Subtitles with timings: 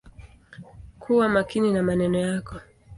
[0.99, 2.55] Kuwa makini na maneno yako.